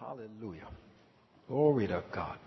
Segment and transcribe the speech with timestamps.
[0.00, 0.68] Hallelujah.
[1.48, 2.38] Glory to God.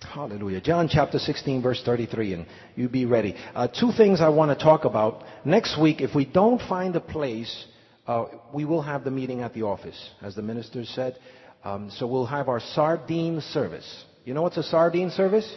[0.00, 0.60] Hallelujah.
[0.60, 3.34] John chapter 16 verse 33 and you be ready.
[3.54, 5.22] Uh, two things I want to talk about.
[5.44, 7.66] Next week, if we don't find a place,
[8.06, 11.18] uh, we will have the meeting at the office, as the minister said.
[11.62, 14.04] Um, so we'll have our sardine service.
[14.24, 15.52] You know what's a sardine service?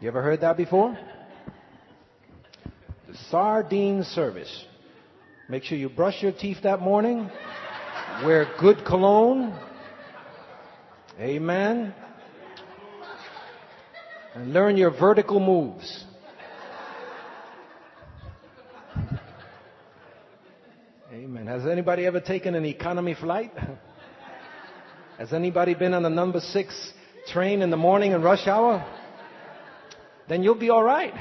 [0.00, 0.96] You ever heard that before?
[3.08, 4.64] The sardine service.
[5.48, 7.30] Make sure you brush your teeth that morning.
[8.20, 9.58] Wear good cologne.
[11.18, 11.92] Amen.
[14.34, 16.04] And learn your vertical moves.
[21.12, 21.46] Amen.
[21.46, 23.52] Has anybody ever taken an economy flight?
[25.18, 26.92] Has anybody been on the number six
[27.28, 28.86] train in the morning in rush hour?
[30.28, 31.12] Then you'll be all right.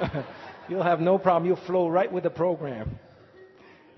[0.68, 1.46] you'll have no problem.
[1.46, 2.98] You'll flow right with the program.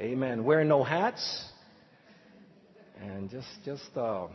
[0.01, 0.45] Amen.
[0.45, 1.52] Wear no hats.
[3.02, 4.29] And just, just, uh,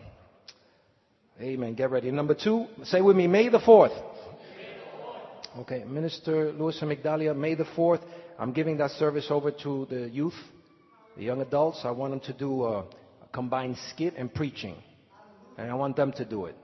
[1.40, 1.74] amen.
[1.76, 2.12] Get ready.
[2.12, 3.98] Number two, say with me, May the 4th.
[5.60, 8.02] Okay, Minister Louis and Migdalia, May the 4th.
[8.38, 10.36] I'm giving that service over to the youth,
[11.16, 11.80] the young adults.
[11.86, 14.76] I want them to do a, a combined skit and preaching.
[15.58, 16.56] And I want them to do it.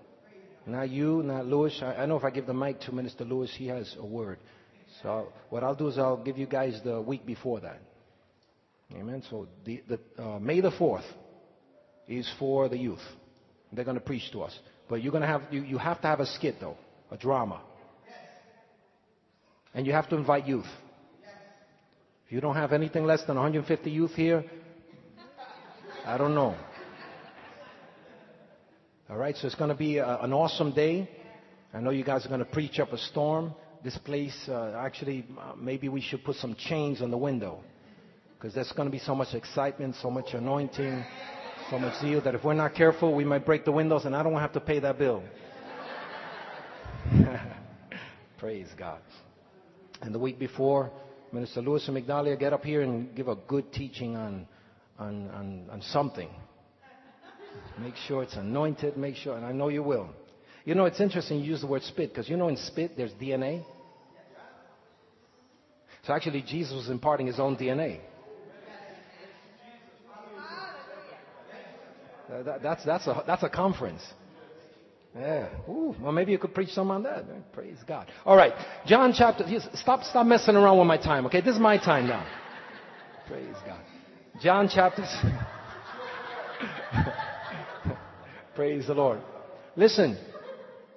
[0.66, 1.78] Not you, not Louis.
[1.82, 4.40] I, I know if I give the mic to Minister Louis, he has a word.
[5.02, 7.80] So what I'll do is I'll give you guys the week before that.
[8.92, 9.24] Amen.
[9.30, 11.06] So the, the uh, May the 4th
[12.08, 13.02] is for the youth.
[13.72, 14.58] They're going to preach to us.
[14.90, 16.78] But you're going to have, you, you have to have a skit though,
[17.12, 17.62] a drama.
[19.74, 20.68] And you have to invite youth.
[22.26, 24.44] If you don't have anything less than 150 youth here,
[26.06, 26.56] I don't know.
[29.10, 31.10] All right, so it's going to be a, an awesome day.
[31.74, 33.54] I know you guys are going to preach up a storm.
[33.84, 37.64] This place, uh, actually, uh, maybe we should put some chains on the window
[38.36, 41.04] because there's going to be so much excitement, so much anointing,
[41.80, 44.34] much zeal that if we're not careful, we might break the windows and I don't
[44.34, 45.24] have to pay that bill.
[48.38, 49.00] Praise God.
[50.02, 50.92] And the week before,
[51.32, 54.48] Minister Lewis and Migdalia get up here and give a good teaching on,
[55.00, 56.30] on, on, on something.
[57.80, 60.10] Make sure it's anointed, make sure, and I know you will.
[60.66, 63.14] You know, it's interesting you use the word spit because you know in spit there's
[63.14, 63.64] DNA.
[66.06, 68.02] So actually, Jesus was imparting his own DNA.
[72.32, 74.02] Uh, that, that's, that's, a, that's a conference.
[75.16, 75.50] Yeah.
[75.70, 77.26] Ooh, well, maybe you could preach some on that.
[77.54, 78.08] Praise God.
[78.26, 78.54] All right.
[78.88, 79.46] John chapter.
[79.76, 81.28] Stop, stop messing around with my time.
[81.28, 82.26] Okay, this is my time now.
[83.28, 83.82] Praise God.
[84.42, 85.04] John chapter.
[88.56, 89.20] Praise the Lord.
[89.76, 90.18] Listen,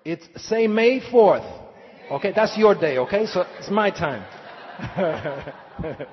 [0.04, 1.64] it's say May 4th.
[2.10, 3.26] Okay, that's your day, okay?
[3.26, 4.25] So it's my time.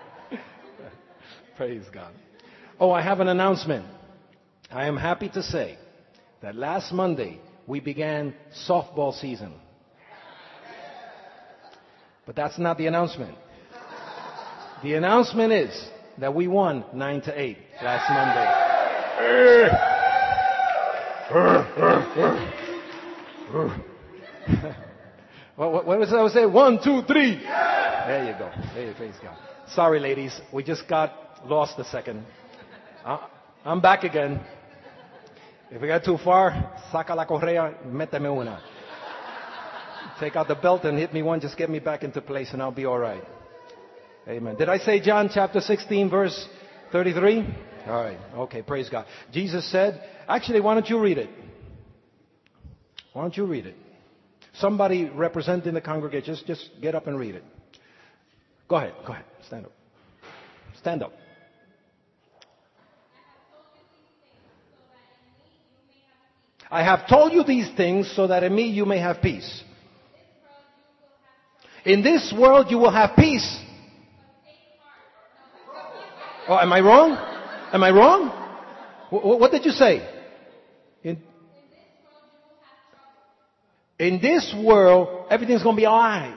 [1.57, 2.13] Praise God.
[2.79, 3.85] Oh, I have an announcement.
[4.73, 5.77] I am happy to say
[6.41, 8.33] that last Monday we began
[8.67, 9.53] softball season.
[12.25, 13.37] But that's not the announcement.
[14.81, 19.79] The announcement is that we won 9 to 8 last Monday.
[25.55, 26.47] what, what, was I say?
[26.47, 27.35] One, two, three.
[27.37, 28.51] There you go.
[28.73, 29.37] There you praise God.
[29.67, 30.41] Sorry, ladies.
[30.51, 31.13] We just got
[31.45, 32.25] lost a second.
[33.05, 33.19] Uh,
[33.63, 34.41] I'm back again.
[35.73, 38.61] If we got too far, saca la correa, méteme una.
[40.19, 42.61] Take out the belt and hit me one, just get me back into place and
[42.61, 43.23] I'll be alright.
[44.27, 44.55] Amen.
[44.55, 46.47] Did I say John chapter 16 verse
[46.91, 47.55] 33?
[47.87, 48.19] Alright.
[48.35, 49.07] Okay, praise God.
[49.31, 51.31] Jesus said, actually, why don't you read it?
[53.13, 53.75] Why don't you read it?
[54.53, 57.43] Somebody representing the congregation, just, just get up and read it.
[58.67, 59.25] Go ahead, go ahead.
[59.47, 59.71] Stand up.
[60.77, 61.13] Stand up.
[66.73, 69.63] I have told you these things so that in me you may have peace.
[71.85, 73.59] In this world you will have peace.
[76.47, 77.11] Oh, am I wrong?
[77.71, 78.29] Am I wrong?
[79.11, 80.01] What did you say?
[81.03, 81.21] In,
[83.99, 86.35] in this world, everything's going to be alright.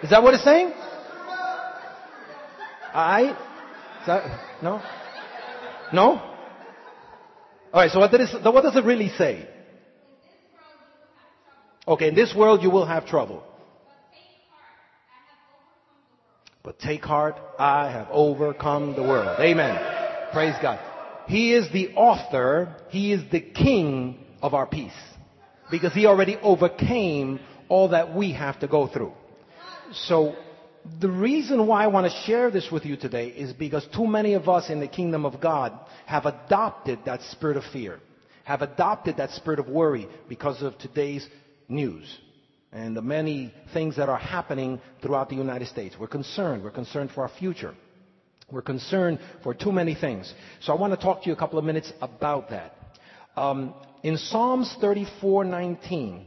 [0.00, 0.72] Is that what it's saying?
[2.94, 3.36] Alright?
[4.62, 4.80] no?
[5.92, 6.33] No?
[7.74, 9.48] All right, so what, is, what does it really say?
[11.88, 13.42] Okay, in this world you will have trouble.
[16.62, 19.40] But take heart, I have overcome the world.
[19.40, 19.76] Amen.
[20.32, 20.78] Praise God.
[21.26, 24.92] He is the author, He is the king of our peace.
[25.68, 29.14] Because He already overcame all that we have to go through.
[29.90, 30.36] So,
[31.00, 34.34] the reason why I want to share this with you today is because too many
[34.34, 35.72] of us in the kingdom of God
[36.06, 38.00] have adopted that spirit of fear,
[38.44, 41.26] have adopted that spirit of worry because of today's
[41.68, 42.18] news
[42.70, 45.94] and the many things that are happening throughout the United States.
[45.98, 46.62] We're concerned.
[46.62, 47.74] We're concerned for our future.
[48.50, 50.32] We're concerned for too many things.
[50.60, 52.76] So I want to talk to you a couple of minutes about that.
[53.36, 56.26] Um, in Psalms 34:19,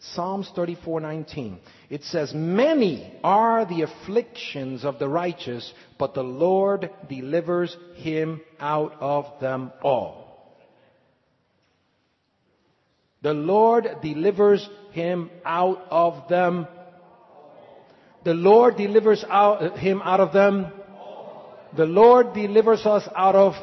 [0.00, 1.58] Psalms 34:19.
[1.90, 8.94] It says, "Many are the afflictions of the righteous, but the Lord delivers him out
[9.00, 10.24] of them all."
[13.22, 16.68] The Lord delivers him out of them.
[18.22, 20.72] The Lord delivers out, him out of them.
[21.76, 23.54] The Lord delivers us out of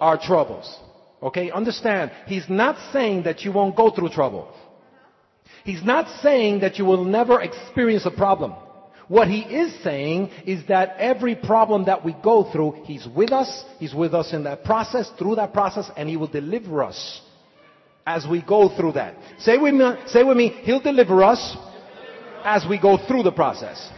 [0.00, 0.78] our troubles.
[1.22, 2.10] Okay, understand.
[2.26, 4.48] He's not saying that you won't go through trouble.
[5.64, 8.54] He's not saying that you will never experience a problem.
[9.08, 13.64] What he is saying is that every problem that we go through, he's with us,
[13.78, 17.20] he's with us in that process, through that process, and he will deliver us
[18.06, 19.14] as we go through that.
[19.38, 21.56] Say with me, say with me he'll deliver us
[22.44, 23.90] as we go through the process.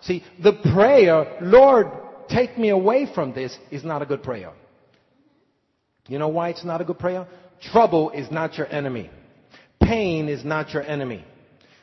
[0.00, 1.88] See, the prayer, Lord,
[2.28, 4.52] take me away from this, is not a good prayer.
[6.08, 7.26] You know why it's not a good prayer?
[7.60, 9.10] Trouble is not your enemy.
[9.80, 11.24] Pain is not your enemy.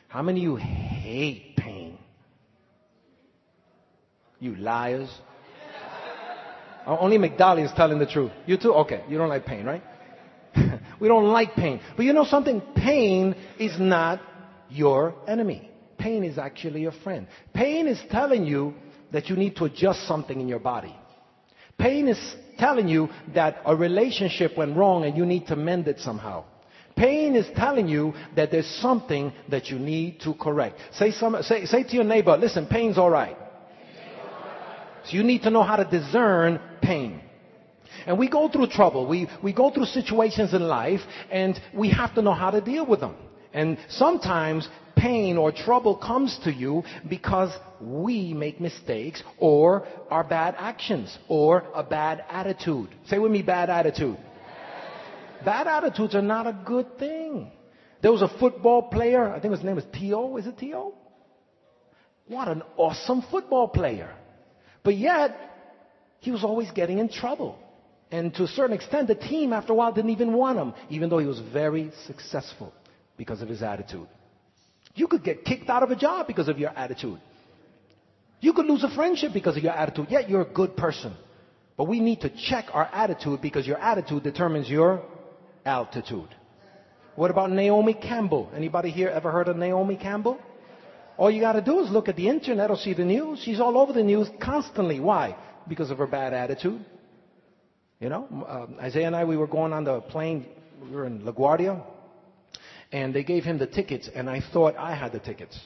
[0.08, 1.98] How many of you hate pain?
[4.38, 5.08] You liars.
[6.86, 8.30] Only McDolly is telling the truth.
[8.46, 8.74] You too?
[8.74, 9.04] Okay.
[9.08, 9.82] You don't like pain, right?
[11.00, 11.80] we don't like pain.
[11.96, 12.60] But you know something?
[12.76, 14.20] Pain is not
[14.68, 15.70] your enemy.
[15.98, 17.26] Pain is actually your friend.
[17.54, 18.74] Pain is telling you
[19.12, 20.94] that you need to adjust something in your body.
[21.78, 25.98] Pain is telling you that a relationship went wrong and you need to mend it
[26.00, 26.44] somehow.
[26.96, 30.78] Pain is telling you that there's something that you need to correct.
[30.92, 33.36] Say, some, say, say to your neighbor, listen, pain's alright.
[35.04, 37.20] So you need to know how to discern pain.
[38.06, 39.06] And we go through trouble.
[39.06, 41.00] We, we go through situations in life
[41.30, 43.16] and we have to know how to deal with them.
[43.52, 47.50] And sometimes pain or trouble comes to you because
[47.80, 52.88] we make mistakes or our bad actions or a bad attitude.
[53.06, 54.16] Say with me, bad attitude.
[55.44, 57.50] Bad attitudes are not a good thing.
[58.02, 60.36] There was a football player, I think his name was T.O.
[60.36, 60.94] Is it T.O.?
[62.26, 64.14] What an awesome football player.
[64.82, 65.36] But yet,
[66.20, 67.58] he was always getting in trouble.
[68.10, 71.08] And to a certain extent, the team after a while didn't even want him, even
[71.08, 72.72] though he was very successful
[73.16, 74.06] because of his attitude.
[74.94, 77.20] You could get kicked out of a job because of your attitude.
[78.40, 81.14] You could lose a friendship because of your attitude, yet you're a good person.
[81.76, 85.02] But we need to check our attitude because your attitude determines your
[85.64, 86.28] altitude.
[87.16, 88.50] What about Naomi Campbell?
[88.54, 90.38] Anybody here ever heard of Naomi Campbell?
[91.16, 93.40] All you gotta do is look at the internet or see the news.
[93.44, 94.98] She's all over the news constantly.
[94.98, 95.36] Why?
[95.68, 96.84] Because of her bad attitude.
[98.00, 100.46] You know, um, Isaiah and I, we were going on the plane.
[100.82, 101.82] We were in LaGuardia.
[102.92, 105.58] And they gave him the tickets, and I thought I had the tickets.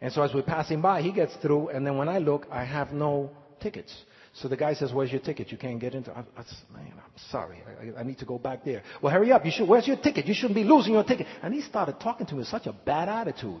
[0.00, 2.64] And so as we're passing by, he gets through, and then when I look, I
[2.64, 3.30] have no
[3.60, 3.94] tickets.
[4.34, 5.52] So the guy says, "Where's your ticket?
[5.52, 7.62] You can't get into." I, I said, "Man, I'm sorry.
[7.80, 9.44] I, I, need to go back there." Well, hurry up.
[9.44, 9.68] You should.
[9.68, 10.26] Where's your ticket?
[10.26, 11.28] You shouldn't be losing your ticket.
[11.42, 13.60] And he started talking to me with such a bad attitude.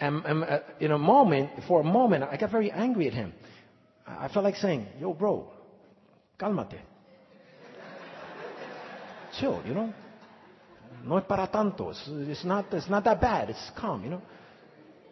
[0.00, 3.34] And, and uh, in a moment, for a moment, I got very angry at him.
[4.06, 5.50] I felt like saying, "Yo, bro,
[6.40, 6.80] cálmate,
[9.38, 9.62] chill.
[9.66, 9.94] You know,
[11.04, 11.90] no es para tanto.
[11.90, 12.72] It's, it's not.
[12.72, 13.50] It's not that bad.
[13.50, 14.02] It's calm.
[14.02, 14.22] You know,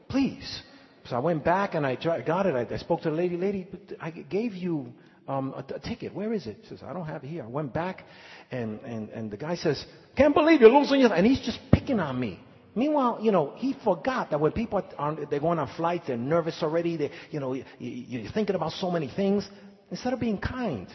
[0.08, 0.62] please."
[1.08, 2.54] So I went back and I got it.
[2.54, 3.36] I, I spoke to the lady.
[3.36, 3.66] Lady,
[4.00, 4.92] I gave you
[5.28, 6.14] um, a, a, ticket.
[6.14, 6.58] Where is it?
[6.62, 7.44] She says, I don't have it here.
[7.44, 8.04] I went back
[8.50, 9.84] and, and, and the guy says,
[10.16, 11.12] can't believe you're losing your...
[11.12, 12.40] And he's just picking on me.
[12.74, 16.62] Meanwhile, you know, he forgot that when people are they're going on flights, they're nervous
[16.62, 16.96] already.
[16.96, 19.48] They, you know, you, you're thinking about so many things.
[19.90, 20.86] Instead of being kind,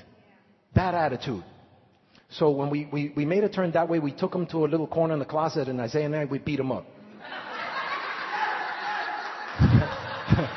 [0.73, 1.43] bad attitude.
[2.29, 4.67] So when we, we, we made a turn that way, we took him to a
[4.67, 6.85] little corner in the closet, and Isaiah and I, we beat him up.
[9.61, 10.47] no.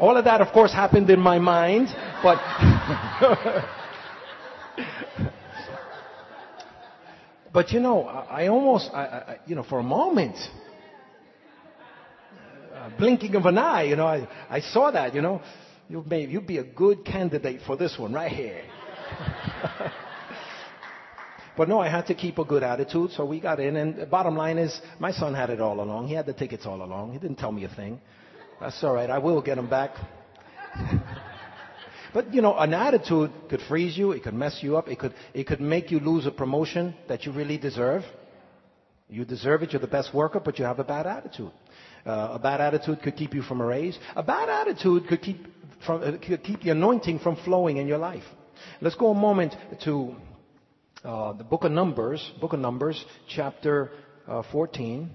[0.00, 1.88] All of that, of course, happened in my mind,
[2.22, 2.38] but.
[7.52, 10.36] but you know, I, almost, I, I, you know, for a moment,
[12.74, 15.40] uh, blinking of an eye, you know, I, I saw that, you know.
[15.88, 18.62] You may, you'd be a good candidate for this one right here.
[21.56, 23.76] But no, I had to keep a good attitude, so we got in.
[23.76, 26.08] And the bottom line is, my son had it all along.
[26.08, 27.12] He had the tickets all along.
[27.12, 28.00] He didn't tell me a thing.
[28.60, 29.08] That's all right.
[29.08, 29.90] I will get him back.
[32.14, 34.12] but you know, an attitude could freeze you.
[34.12, 34.88] It could mess you up.
[34.88, 38.02] It could, it could make you lose a promotion that you really deserve.
[39.08, 39.72] You deserve it.
[39.72, 41.52] You're the best worker, but you have a bad attitude.
[42.04, 43.96] Uh, a bad attitude could keep you from a raise.
[44.16, 45.46] A bad attitude could keep,
[45.86, 48.24] from, uh, could keep the anointing from flowing in your life.
[48.80, 50.16] Let's go a moment to
[51.04, 53.90] uh, the book of Numbers, book of Numbers, chapter
[54.26, 55.10] uh, 14.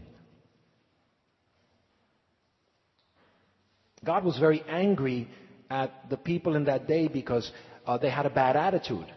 [4.05, 5.27] God was very angry
[5.69, 7.51] at the people in that day because
[7.85, 9.11] uh, they had a bad attitude.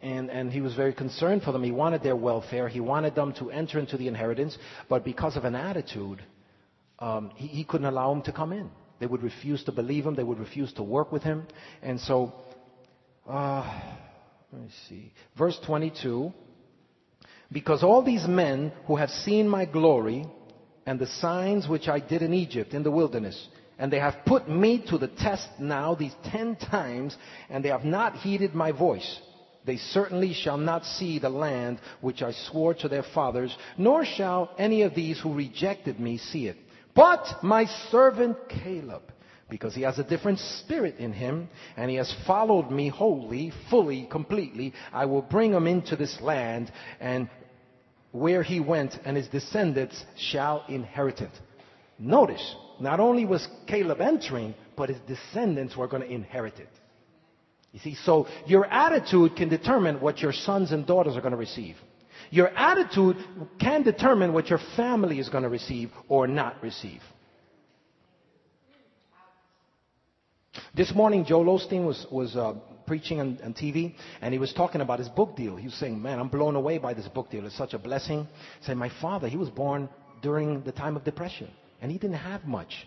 [0.00, 1.64] And, and he was very concerned for them.
[1.64, 2.68] He wanted their welfare.
[2.68, 4.56] He wanted them to enter into the inheritance.
[4.88, 6.22] But because of an attitude,
[7.00, 8.70] um, he, he couldn't allow them to come in.
[9.00, 10.14] They would refuse to believe him.
[10.14, 11.46] They would refuse to work with him.
[11.82, 12.32] And so,
[13.28, 13.80] uh,
[14.52, 15.12] let me see.
[15.36, 16.32] Verse 22.
[17.50, 20.26] Because all these men who have seen my glory
[20.86, 24.48] and the signs which I did in Egypt in the wilderness, and they have put
[24.48, 27.16] me to the test now these ten times,
[27.48, 29.20] and they have not heeded my voice.
[29.64, 34.50] They certainly shall not see the land which I swore to their fathers, nor shall
[34.58, 36.56] any of these who rejected me see it.
[36.94, 39.02] But my servant Caleb,
[39.48, 44.06] because he has a different spirit in him, and he has followed me wholly, fully,
[44.10, 47.28] completely, I will bring him into this land, and
[48.12, 51.32] where he went, and his descendants shall inherit it.
[51.98, 56.68] Notice, not only was Caleb entering, but his descendants were going to inherit it.
[57.72, 61.38] You see, so your attitude can determine what your sons and daughters are going to
[61.38, 61.76] receive.
[62.30, 63.16] Your attitude
[63.60, 67.00] can determine what your family is going to receive or not receive.
[70.78, 72.54] This morning, Joel Osteen was, was uh,
[72.86, 75.56] preaching on, on, TV, and he was talking about his book deal.
[75.56, 77.46] He was saying, man, I'm blown away by this book deal.
[77.46, 78.28] It's such a blessing.
[78.60, 79.88] He said, my father, he was born
[80.22, 81.50] during the time of depression
[81.82, 82.86] and he didn't have much.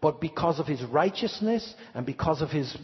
[0.00, 2.76] But because of his righteousness and because of his,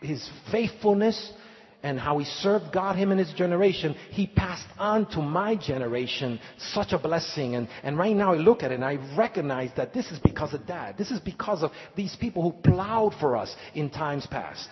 [0.00, 1.34] his faithfulness
[1.82, 6.40] and how he served God, him and his generation, he passed on to my generation
[6.58, 7.54] such a blessing.
[7.54, 10.54] And, and right now I look at it and I recognize that this is because
[10.54, 10.96] of dad.
[10.98, 14.68] This is because of these people who plowed for us in times past.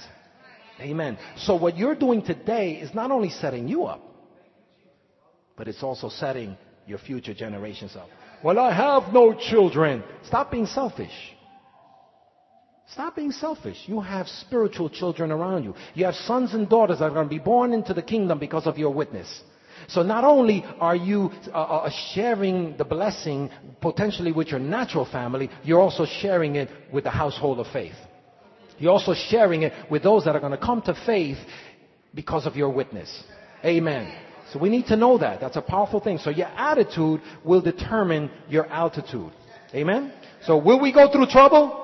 [0.81, 1.19] Amen.
[1.37, 4.03] So what you're doing today is not only setting you up,
[5.57, 6.57] but it's also setting
[6.87, 8.09] your future generations up.
[8.43, 10.03] Well, I have no children.
[10.25, 11.13] Stop being selfish.
[12.93, 13.79] Stop being selfish.
[13.87, 15.75] You have spiritual children around you.
[15.95, 18.67] You have sons and daughters that are going to be born into the kingdom because
[18.67, 19.43] of your witness.
[19.89, 23.51] So not only are you uh, uh, sharing the blessing
[23.81, 27.97] potentially with your natural family, you're also sharing it with the household of faith.
[28.79, 31.39] You're also sharing it with those that are going to come to faith
[32.15, 33.25] because of your witness.
[33.65, 34.15] Amen.
[34.53, 35.41] So we need to know that.
[35.41, 36.19] That's a powerful thing.
[36.19, 39.33] So your attitude will determine your altitude.
[39.75, 40.13] Amen?
[40.45, 41.84] So will we go through trouble?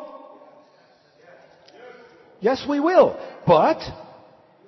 [2.41, 3.19] Yes, we will.
[3.47, 3.81] But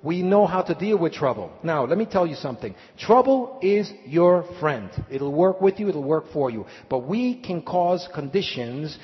[0.03, 1.51] we know how to deal with trouble.
[1.63, 2.75] Now, let me tell you something.
[2.97, 4.89] Trouble is your friend.
[5.09, 6.65] It'll work with you, it'll work for you.
[6.89, 8.97] But we can cause conditions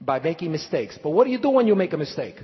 [0.00, 0.98] by making mistakes.
[1.02, 2.36] But what do you do when you make a mistake?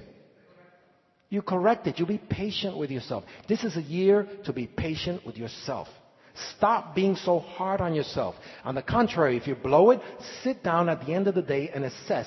[1.29, 2.01] You correct it.
[2.01, 3.23] You be patient with yourself.
[3.49, 5.87] This is a year to be patient with yourself.
[6.57, 8.35] Stop being so hard on yourself.
[8.65, 10.01] On the contrary, if you blow it,
[10.43, 12.27] sit down at the end of the day and assess.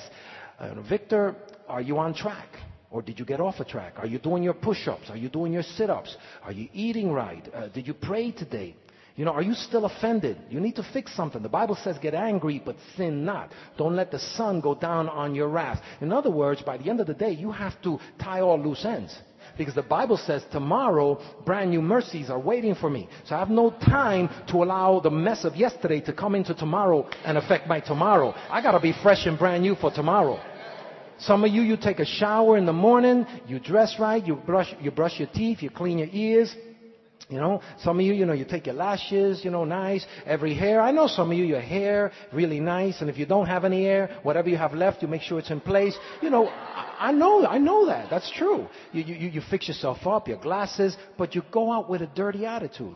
[0.58, 1.36] Uh, Victor,
[1.68, 2.48] are you on track?
[2.94, 3.94] Or did you get off a track?
[3.96, 5.10] Are you doing your push-ups?
[5.10, 6.16] Are you doing your sit-ups?
[6.44, 7.44] Are you eating right?
[7.52, 8.76] Uh, did you pray today?
[9.16, 10.38] You know, are you still offended?
[10.48, 11.42] You need to fix something.
[11.42, 13.50] The Bible says get angry, but sin not.
[13.76, 15.82] Don't let the sun go down on your wrath.
[16.00, 18.84] In other words, by the end of the day, you have to tie all loose
[18.84, 19.12] ends.
[19.58, 23.08] Because the Bible says tomorrow brand new mercies are waiting for me.
[23.24, 27.08] So I have no time to allow the mess of yesterday to come into tomorrow
[27.24, 28.34] and affect my tomorrow.
[28.50, 30.40] I gotta be fresh and brand new for tomorrow.
[31.18, 34.74] Some of you, you take a shower in the morning, you dress right, you brush,
[34.80, 36.54] you brush your teeth, you clean your ears,
[37.30, 40.04] you know, some of you, you know, you take your lashes, you know, nice.
[40.26, 40.82] Every hair.
[40.82, 43.00] I know some of you, your hair, really nice.
[43.00, 45.50] And if you don't have any hair, whatever you have left, you make sure it's
[45.50, 45.96] in place.
[46.20, 48.10] You know, I know, I know that.
[48.10, 48.68] That's true.
[48.92, 52.44] You, you, you fix yourself up, your glasses, but you go out with a dirty
[52.44, 52.94] attitude.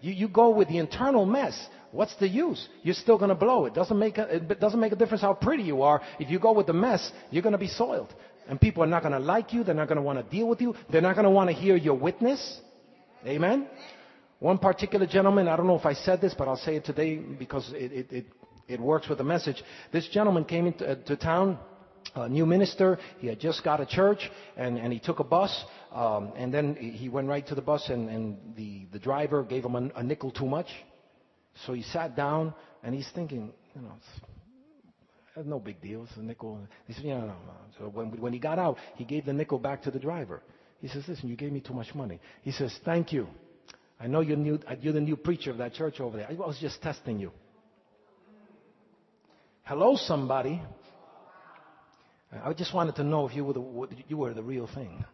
[0.00, 1.58] You, you go with the internal mess.
[1.96, 2.68] What's the use?
[2.82, 3.64] You're still going to blow.
[3.64, 6.02] It doesn't make a, it doesn't make a difference how pretty you are.
[6.20, 8.14] If you go with the mess, you're going to be soiled.
[8.48, 9.64] And people are not going to like you.
[9.64, 10.74] They're not going to want to deal with you.
[10.90, 12.60] They're not going to want to hear your witness.
[13.26, 13.66] Amen?
[14.40, 17.16] One particular gentleman, I don't know if I said this, but I'll say it today
[17.16, 18.26] because it, it, it,
[18.68, 19.64] it works with the message.
[19.90, 21.58] This gentleman came into uh, to town,
[22.14, 22.98] a new minister.
[23.20, 25.64] He had just got a church, and, and he took a bus.
[25.92, 29.64] Um, and then he went right to the bus, and, and the, the driver gave
[29.64, 30.68] him a, a nickel too much.
[31.64, 33.92] So he sat down, and he's thinking, you know,
[35.36, 36.04] it's no big deal.
[36.04, 36.60] It's a nickel.
[36.86, 37.34] He said, yeah, no, no.
[37.78, 40.42] So when, when he got out, he gave the nickel back to the driver.
[40.80, 42.20] He says, listen, you gave me too much money.
[42.42, 43.26] He says, thank you.
[43.98, 46.28] I know you're, new, you're the new preacher of that church over there.
[46.28, 47.32] I was just testing you.
[49.62, 50.62] Hello, somebody.
[52.44, 55.04] I just wanted to know if you were the, you were the real thing.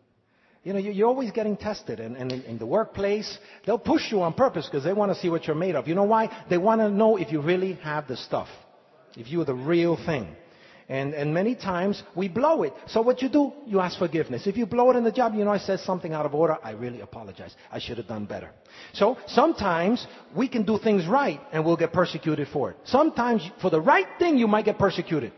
[0.64, 1.98] You know, you're always getting tested.
[1.98, 5.28] And, and in the workplace, they'll push you on purpose because they want to see
[5.28, 5.88] what you're made of.
[5.88, 6.44] You know why?
[6.48, 8.48] They want to know if you really have the stuff.
[9.16, 10.36] If you're the real thing.
[10.88, 12.74] And, and many times we blow it.
[12.86, 14.46] So what you do, you ask forgiveness.
[14.46, 16.58] If you blow it in the job, you know I said something out of order,
[16.62, 17.54] I really apologize.
[17.70, 18.50] I should have done better.
[18.92, 22.76] So sometimes we can do things right and we'll get persecuted for it.
[22.84, 25.32] Sometimes for the right thing, you might get persecuted.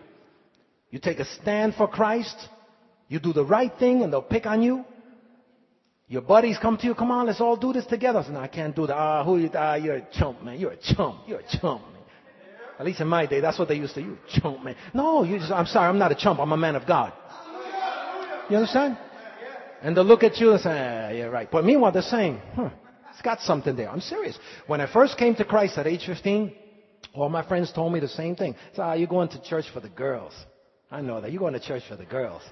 [0.90, 2.36] You take a stand for Christ,
[3.08, 4.84] you do the right thing and they'll pick on you.
[6.06, 8.22] Your buddies come to you, come on, let's all do this together.
[8.26, 8.94] So, no, I can't do that.
[8.94, 10.58] Ah, who you, ah, you're a chump, man.
[10.58, 11.20] You're a chump.
[11.26, 11.82] You're a chump.
[11.92, 12.02] Man.
[12.78, 14.02] At least in my day, that's what they used to.
[14.02, 14.76] You chump, man.
[14.92, 16.40] No, you just, I'm sorry, I'm not a chump.
[16.40, 17.12] I'm a man of God.
[18.50, 18.98] You understand?
[19.80, 21.50] And they'll look at you and say, ah, yeah, right.
[21.50, 22.70] But meanwhile, they're saying, huh,
[23.10, 23.88] it's got something there.
[23.88, 24.38] I'm serious.
[24.66, 26.52] When I first came to Christ at age 15,
[27.14, 28.56] all my friends told me the same thing.
[28.74, 30.34] So, ah, you're going to church for the girls.
[30.90, 31.32] I know that.
[31.32, 32.42] You're going to church for the girls.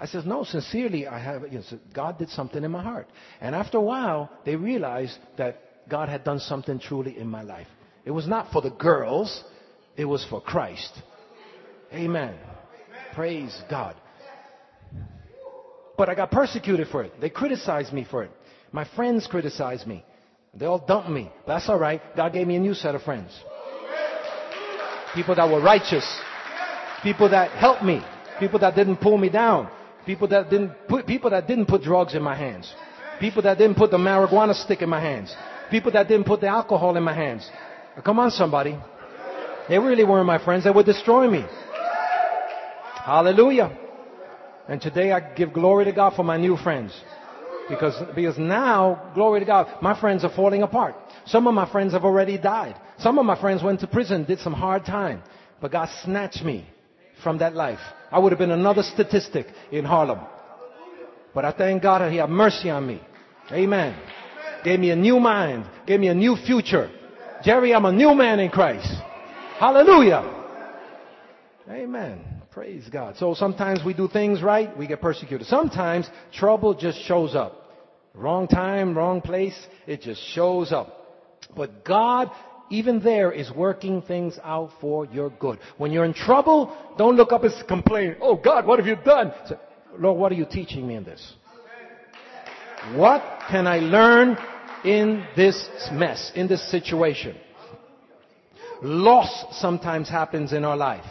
[0.00, 3.08] I says, no, sincerely, I have, you know, God did something in my heart.
[3.40, 7.68] And after a while, they realized that God had done something truly in my life.
[8.04, 9.44] It was not for the girls.
[9.96, 10.92] It was for Christ.
[11.92, 12.34] Amen.
[13.14, 13.94] Praise God.
[15.96, 17.12] But I got persecuted for it.
[17.20, 18.30] They criticized me for it.
[18.72, 20.04] My friends criticized me.
[20.54, 21.30] They all dumped me.
[21.46, 22.00] But That's alright.
[22.16, 23.30] God gave me a new set of friends.
[25.14, 26.06] People that were righteous.
[27.02, 28.02] People that helped me.
[28.40, 29.70] People that didn't pull me down.
[30.06, 32.72] People that didn't put, people that didn't put drugs in my hands.
[33.20, 35.34] People that didn't put the marijuana stick in my hands.
[35.70, 37.48] People that didn't put the alcohol in my hands.
[38.04, 38.76] Come on somebody.
[39.68, 40.64] They really weren't my friends.
[40.64, 41.44] They would destroy me.
[43.04, 43.78] Hallelujah.
[44.68, 46.92] And today I give glory to God for my new friends.
[47.68, 50.96] Because, because now, glory to God, my friends are falling apart.
[51.26, 52.76] Some of my friends have already died.
[52.98, 55.22] Some of my friends went to prison, did some hard time.
[55.60, 56.66] But God snatched me
[57.22, 57.80] from that life.
[58.12, 60.20] I would have been another statistic in Harlem.
[61.34, 63.00] But I thank God that He had mercy on me.
[63.50, 63.98] Amen.
[64.64, 65.64] Gave me a new mind.
[65.86, 66.90] Gave me a new future.
[67.42, 68.92] Jerry, I'm a new man in Christ.
[69.58, 70.44] Hallelujah.
[71.68, 72.20] Amen.
[72.50, 73.16] Praise God.
[73.16, 75.46] So sometimes we do things right, we get persecuted.
[75.46, 77.58] Sometimes trouble just shows up.
[78.14, 81.38] Wrong time, wrong place, it just shows up.
[81.56, 82.30] But God,
[82.72, 85.58] even there, is working things out for your good.
[85.76, 89.32] When you're in trouble, don't look up and complain, oh God, what have you done?
[89.46, 89.56] Say,
[89.98, 91.34] Lord, what are you teaching me in this?
[92.94, 94.38] What can I learn
[94.84, 97.36] in this mess, in this situation?
[98.82, 101.04] Loss sometimes happens in our life.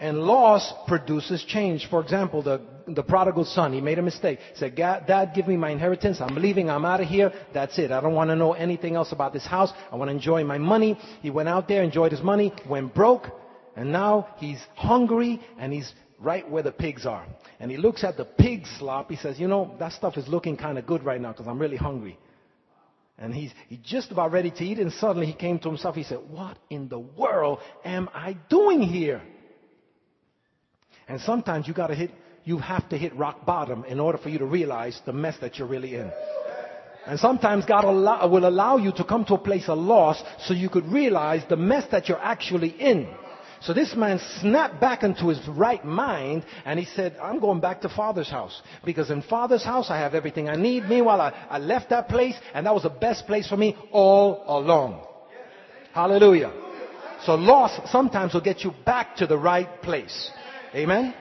[0.00, 1.88] And loss produces change.
[1.88, 4.38] For example, the, the prodigal son, he made a mistake.
[4.52, 6.20] He said, Dad, give me my inheritance.
[6.20, 6.70] I'm leaving.
[6.70, 7.32] I'm out of here.
[7.52, 7.90] That's it.
[7.90, 9.72] I don't want to know anything else about this house.
[9.90, 10.98] I want to enjoy my money.
[11.22, 13.28] He went out there, enjoyed his money, went broke,
[13.76, 17.26] and now he's hungry and he's right where the pigs are.
[17.60, 19.10] And he looks at the pig slop.
[19.10, 21.58] He says, you know, that stuff is looking kind of good right now because I'm
[21.58, 22.18] really hungry.
[23.18, 25.94] And he's, he's just about ready to eat, and suddenly he came to himself.
[25.94, 29.22] He said, What in the world am I doing here?
[31.08, 32.10] And sometimes you gotta hit,
[32.44, 35.58] you have to hit rock bottom in order for you to realize the mess that
[35.58, 36.10] you're really in.
[37.06, 40.70] And sometimes God will allow you to come to a place of loss so you
[40.70, 43.08] could realize the mess that you're actually in.
[43.60, 47.80] So this man snapped back into his right mind and he said, I'm going back
[47.82, 50.84] to father's house because in father's house I have everything I need.
[50.84, 54.44] Meanwhile, I, I left that place and that was the best place for me all
[54.46, 55.02] along.
[55.92, 56.52] Hallelujah.
[57.24, 60.30] So loss sometimes will get you back to the right place.
[60.74, 61.14] Amen.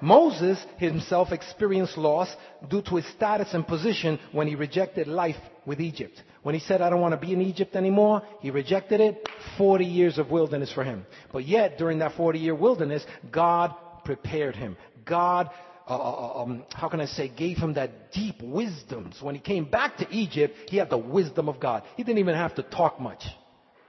[0.00, 2.34] Moses himself experienced loss
[2.68, 6.20] due to his status and position when he rejected life with Egypt.
[6.42, 9.28] When he said, I don't want to be in Egypt anymore, he rejected it.
[9.58, 11.06] 40 years of wilderness for him.
[11.32, 14.76] But yet, during that 40 year wilderness, God prepared him.
[15.04, 15.50] God
[15.86, 19.12] uh, uh, uh, um, how can I say, gave him that deep wisdom.
[19.18, 21.82] So when he came back to Egypt, he had the wisdom of God.
[21.96, 23.22] He didn't even have to talk much.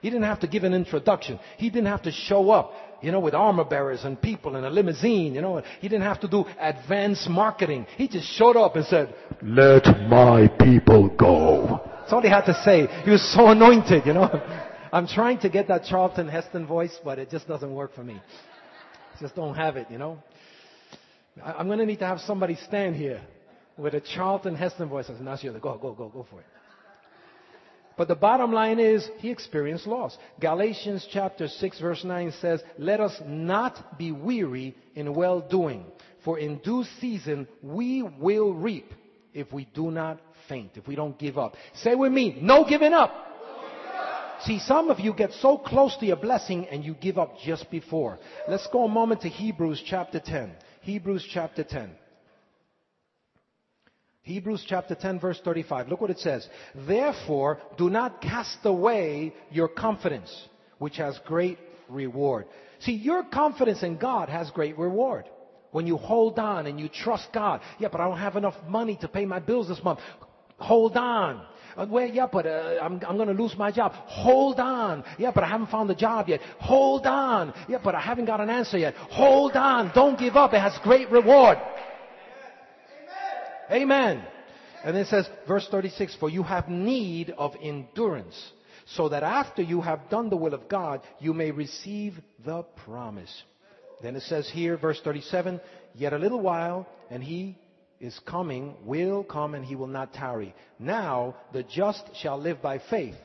[0.04, 1.40] He didn't have to give an introduction.
[1.56, 4.68] He didn't have to show up, you know, with armor bearers and people in a
[4.68, 5.62] limousine, you know.
[5.80, 7.86] He didn't have to do advanced marketing.
[7.96, 11.80] He just showed up and said, let my people go.
[12.00, 12.86] That's all he had to say.
[13.02, 14.28] He was so anointed, you know.
[14.92, 18.20] I'm trying to get that Charlton Heston voice, but it just doesn't work for me.
[19.18, 20.18] Just don't have it, you know.
[21.42, 23.22] I'm going to need to have somebody stand here
[23.78, 26.46] with a Charlton Heston voice and say, Nasir, go, go, go, go for it.
[27.96, 30.16] But the bottom line is, he experienced loss.
[30.40, 35.86] Galatians chapter 6 verse 9 says, Let us not be weary in well doing,
[36.24, 38.92] for in due season we will reap
[39.32, 41.54] if we do not faint, if we don't give up.
[41.74, 43.24] Say with me, no giving up.
[44.42, 47.70] See, some of you get so close to your blessing and you give up just
[47.70, 48.18] before.
[48.48, 50.52] Let's go a moment to Hebrews chapter 10.
[50.82, 51.90] Hebrews chapter 10.
[54.24, 55.88] Hebrews chapter 10 verse 35.
[55.88, 56.48] Look what it says.
[56.74, 61.58] Therefore, do not cast away your confidence, which has great
[61.90, 62.46] reward.
[62.80, 65.26] See, your confidence in God has great reward.
[65.72, 67.60] When you hold on and you trust God.
[67.78, 69.98] Yeah, but I don't have enough money to pay my bills this month.
[70.56, 71.44] Hold on.
[71.76, 73.92] Uh, well, yeah, but uh, I'm, I'm going to lose my job.
[73.92, 75.04] Hold on.
[75.18, 76.40] Yeah, but I haven't found a job yet.
[76.60, 77.52] Hold on.
[77.68, 78.94] Yeah, but I haven't got an answer yet.
[78.94, 79.90] Hold on.
[79.94, 80.54] Don't give up.
[80.54, 81.58] It has great reward.
[83.70, 84.22] Amen.
[84.84, 88.52] And it says, verse 36, for you have need of endurance,
[88.86, 93.42] so that after you have done the will of God, you may receive the promise.
[94.02, 95.60] Then it says here, verse 37,
[95.94, 97.56] yet a little while, and he
[97.98, 100.54] is coming, will come, and he will not tarry.
[100.78, 103.16] Now the just shall live by faith.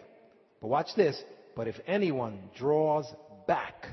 [0.61, 1.21] But watch this.
[1.55, 3.05] But if anyone draws
[3.47, 3.87] back,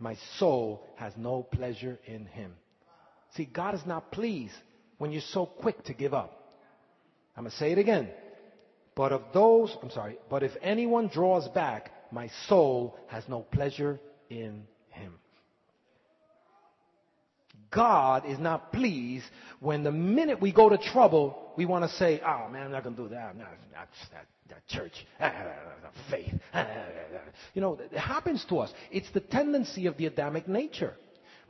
[0.00, 2.54] my soul has no pleasure in him.
[3.36, 4.54] See, God is not pleased
[4.98, 6.40] when you're so quick to give up.
[7.36, 8.08] I'm going to say it again.
[8.94, 13.98] But of those, I'm sorry, but if anyone draws back, my soul has no pleasure
[14.30, 15.14] in him.
[17.72, 19.24] God is not pleased
[19.58, 22.84] when the minute we go to trouble, we want to say, oh man, I'm not
[22.84, 23.36] going to do that.
[23.36, 24.92] Not, not that, that church,
[26.10, 26.34] faith.
[27.52, 28.72] You know, it happens to us.
[28.92, 30.94] It's the tendency of the Adamic nature.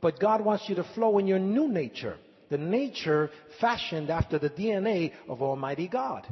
[0.01, 2.17] But God wants you to flow in your new nature.
[2.49, 3.29] The nature
[3.59, 6.27] fashioned after the DNA of Almighty God.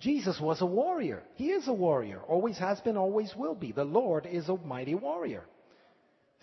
[0.00, 1.22] Jesus was a warrior.
[1.34, 2.20] He is a warrior.
[2.26, 3.72] Always has been, always will be.
[3.72, 5.44] The Lord is a mighty warrior.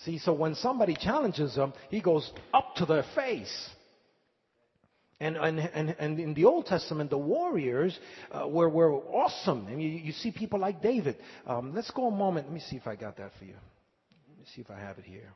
[0.05, 3.69] See, so when somebody challenges him, he goes up to their face.
[5.19, 7.97] And, and, and, and in the Old Testament, the warriors
[8.31, 9.65] uh, were, were awesome.
[9.67, 11.17] I mean, you, you see people like David.
[11.47, 12.45] Um, let's go a moment.
[12.45, 13.55] Let me see if I got that for you.
[14.29, 15.33] Let me see if I have it here.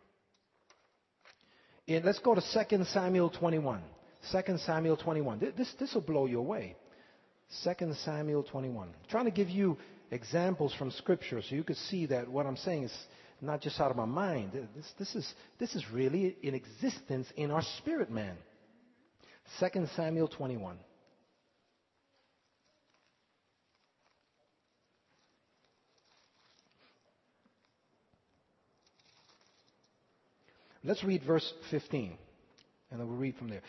[1.87, 3.81] Let's go to 2 Samuel 21.
[4.31, 5.53] 2 Samuel 21.
[5.57, 6.75] This, this will blow you away.
[7.63, 8.87] 2 Samuel 21.
[8.87, 9.77] I'm trying to give you
[10.11, 12.93] examples from Scripture so you could see that what I'm saying is
[13.41, 14.51] not just out of my mind.
[14.75, 18.37] This, this, is, this is really in existence in our spirit man.
[19.59, 20.77] 2 Samuel 21.
[30.83, 32.17] Let's read verse 15,
[32.89, 33.61] and then we'll read from there.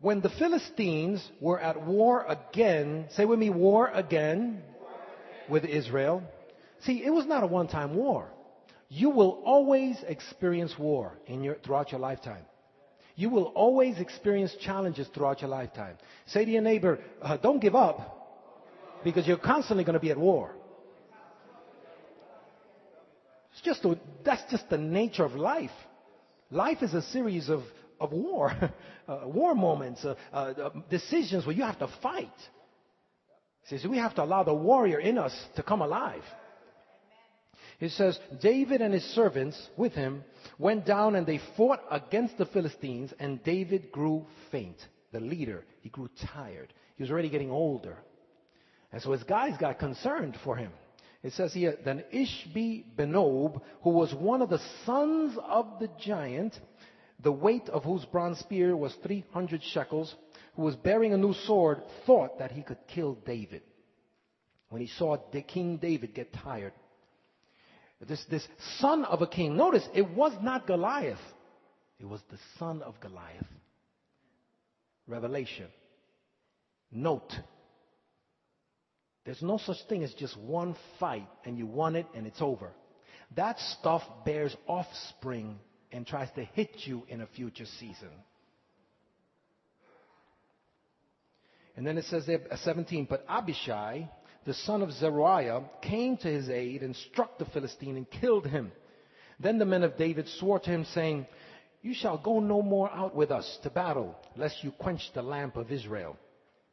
[0.00, 4.62] When the Philistines were at war again, say with me, war again,
[5.48, 6.22] with Israel,
[6.80, 8.28] See, it was not a one-time war.
[8.88, 12.44] You will always experience war in your, throughout your lifetime.
[13.16, 15.96] You will always experience challenges throughout your lifetime.
[16.26, 20.18] Say to your neighbor, uh, don't give up because you're constantly going to be at
[20.18, 20.54] war.
[23.56, 25.70] It's just a, that's just the nature of life.
[26.50, 27.62] Life is a series of,
[27.98, 28.52] of war,
[29.08, 32.28] uh, war moments, uh, uh, decisions where you have to fight.
[33.64, 36.22] See, so we have to allow the warrior in us to come alive.
[37.80, 40.22] It says, David and his servants with him
[40.58, 44.76] went down and they fought against the Philistines, and David grew faint.
[45.12, 46.74] The leader, he grew tired.
[46.96, 47.96] He was already getting older.
[48.92, 50.72] And so his guys got concerned for him.
[51.26, 56.56] It says here, then Ishbi Benob, who was one of the sons of the giant,
[57.20, 60.14] the weight of whose bronze spear was 300 shekels,
[60.54, 63.62] who was bearing a new sword, thought that he could kill David.
[64.68, 65.16] When he saw
[65.48, 66.74] King David get tired,
[68.06, 68.46] this, this
[68.78, 69.56] son of a king.
[69.56, 71.18] Notice, it was not Goliath.
[71.98, 73.48] It was the son of Goliath.
[75.08, 75.66] Revelation.
[76.92, 77.32] Note.
[79.26, 82.70] There's no such thing as just one fight and you won it and it's over.
[83.34, 85.58] That stuff bears offspring
[85.90, 88.10] and tries to hit you in a future season.
[91.76, 94.08] And then it says there, uh, 17, but Abishai,
[94.46, 98.70] the son of Zeruiah, came to his aid and struck the Philistine and killed him.
[99.40, 101.26] Then the men of David swore to him, saying,
[101.82, 105.56] You shall go no more out with us to battle, lest you quench the lamp
[105.56, 106.16] of Israel.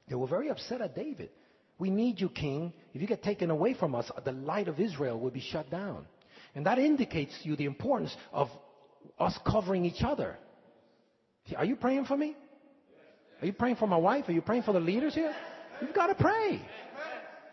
[0.08, 1.32] They were very upset at David.
[1.80, 2.74] We need you, king.
[2.94, 6.06] If you get taken away from us, the light of Israel will be shut down.
[6.56, 8.50] And that indicates to you the importance of
[9.20, 10.38] us covering each other.
[11.58, 12.36] Are you praying for me?
[13.42, 14.30] Are you praying for my wife?
[14.30, 15.36] Are you praying for the leaders here?
[15.82, 16.62] You've got to pray.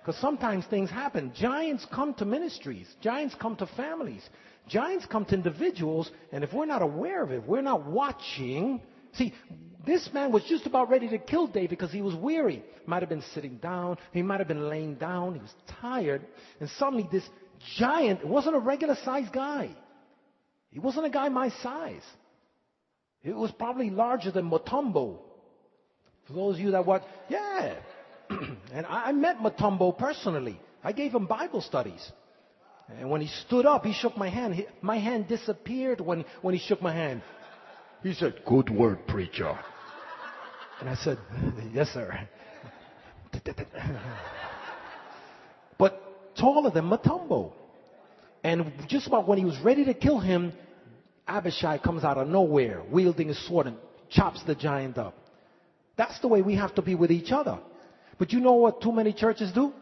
[0.00, 1.33] Because sometimes things happen.
[1.35, 2.87] Giants come to ministries.
[3.00, 4.22] Giants come to families.
[4.68, 6.11] Giants come to individuals.
[6.33, 8.80] And if we're not aware of it, we're not watching.
[9.14, 9.35] See,
[9.86, 12.62] this man was just about ready to kill David because he was weary.
[12.86, 13.96] Might have been sitting down.
[14.12, 15.34] He might have been laying down.
[15.34, 16.26] He was tired.
[16.60, 17.28] And suddenly this
[17.76, 19.70] giant, it wasn't a regular sized guy.
[20.70, 22.02] He wasn't a guy my size.
[23.22, 25.18] It was probably larger than Mutombo.
[26.26, 27.76] For those of you that watch, yeah.
[28.72, 30.60] and I met Mutombo personally.
[30.82, 32.12] I gave him Bible studies.
[32.98, 34.54] And when he stood up, he shook my hand.
[34.54, 37.22] He, my hand disappeared when, when he shook my hand.
[38.02, 39.58] He said, Good word, preacher.
[40.80, 41.18] And I said,
[41.72, 42.28] Yes, sir.
[45.78, 47.52] but taller than Mutombo.
[48.42, 50.52] And just about when he was ready to kill him,
[51.28, 53.76] Abishai comes out of nowhere, wielding a sword and
[54.08, 55.14] chops the giant up.
[55.96, 57.58] That's the way we have to be with each other.
[58.18, 59.72] But you know what too many churches do?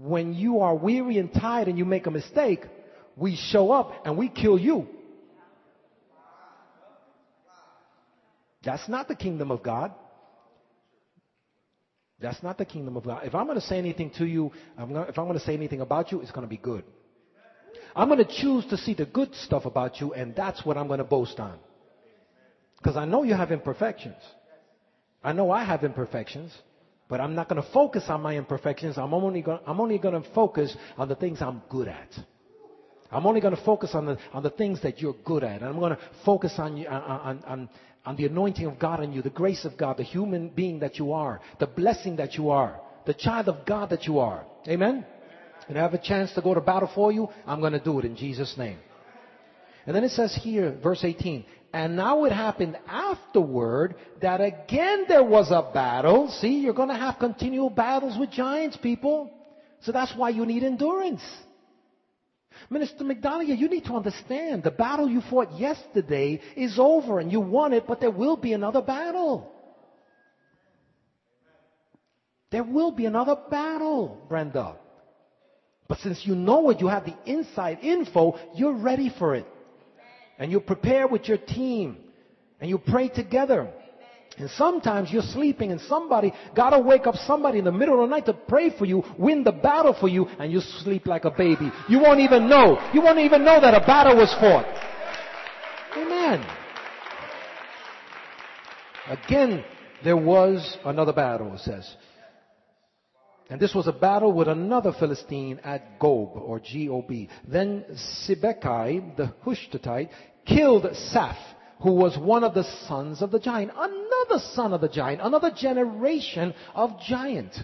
[0.00, 2.64] When you are weary and tired and you make a mistake,
[3.16, 4.86] we show up and we kill you.
[8.64, 9.92] That's not the kingdom of God.
[12.20, 13.22] That's not the kingdom of God.
[13.24, 15.54] If I'm going to say anything to you, I'm gonna, if I'm going to say
[15.54, 16.84] anything about you, it's going to be good.
[17.96, 20.86] I'm going to choose to see the good stuff about you, and that's what I'm
[20.86, 21.58] going to boast on.
[22.78, 24.16] Because I know you have imperfections.
[25.22, 26.52] I know I have imperfections,
[27.08, 28.98] but I'm not going to focus on my imperfections.
[28.98, 32.08] I'm only going, to focus on the things I'm good at.
[33.10, 35.60] I'm only going to focus on the, on the things that you're good at.
[35.60, 37.68] And I'm going to focus on, on, on, on
[38.16, 41.12] the anointing of God in you, the grace of God, the human being that you
[41.12, 44.44] are, the blessing that you are, the child of God that you are.
[44.68, 45.06] Amen?
[45.68, 47.98] And I have a chance to go to battle for you, I'm going to do
[47.98, 48.78] it in Jesus' name.
[49.86, 55.24] And then it says here, verse 18, and now it happened afterward that again there
[55.24, 56.28] was a battle.
[56.40, 59.30] See, you're going to have continual battles with giants, people.
[59.80, 61.22] So that's why you need endurance.
[62.70, 67.40] Minister McDonough, you need to understand the battle you fought yesterday is over and you
[67.40, 69.52] won it, but there will be another battle.
[72.50, 74.76] There will be another battle, Brenda.
[75.88, 79.46] But since you know it, you have the inside info, you're ready for it.
[80.38, 81.96] And you prepare with your team.
[82.60, 83.72] And you pray together.
[84.38, 88.14] And sometimes you're sleeping and somebody gotta wake up somebody in the middle of the
[88.14, 91.30] night to pray for you, win the battle for you, and you sleep like a
[91.30, 91.70] baby.
[91.88, 92.78] You won't even know.
[92.94, 94.66] You won't even know that a battle was fought.
[95.96, 96.46] Amen.
[99.08, 99.64] Again,
[100.02, 101.96] there was another battle, it says.
[103.50, 107.28] And this was a battle with another Philistine at Gob, or G-O-B.
[107.46, 107.84] Then
[108.26, 110.08] Sibbecai, the Hushathite,
[110.46, 111.36] killed Saph,
[111.82, 113.72] who was one of the sons of the giant.
[113.76, 115.20] Another son of the giant.
[115.20, 117.54] Another generation of giant.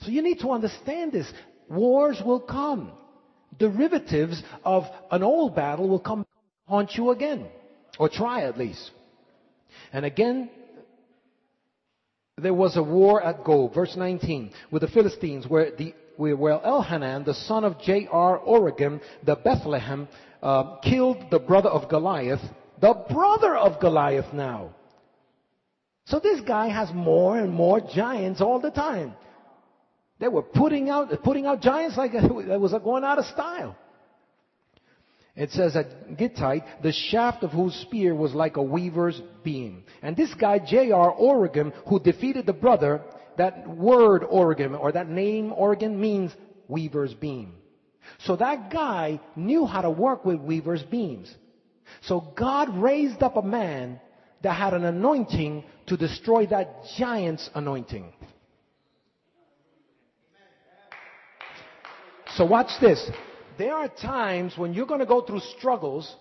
[0.00, 1.30] So you need to understand this.
[1.68, 2.92] Wars will come.
[3.58, 6.26] Derivatives of an old battle will come
[6.66, 7.46] haunt you again.
[7.98, 8.90] Or try at least.
[9.92, 10.50] And again,
[12.36, 17.24] there was a war at Gob, verse 19, with the Philistines, where the where Elhanan,
[17.24, 20.08] the son of Jaare-Oregim, the Bethlehem,
[20.42, 22.40] uh, killed the brother of Goliath,
[22.80, 24.74] the brother of Goliath now.
[26.06, 29.14] So this guy has more and more giants all the time.
[30.18, 33.76] They were putting out, putting out giants like it was going out of style.
[35.36, 39.84] It says that Gittite, the shaft of whose spear was like a weaver's beam.
[40.02, 41.12] And this guy, J.R.
[41.12, 43.02] Oregon, who defeated the brother,
[43.36, 46.32] that word Oregon, or that name Oregon, means
[46.66, 47.54] weaver's beam.
[48.20, 51.32] So that guy knew how to work with weaver's beams.
[52.02, 54.00] So God raised up a man
[54.42, 58.12] that had an anointing to destroy that giant's anointing.
[62.36, 63.10] So watch this
[63.58, 66.16] there are times when you're going to go through struggles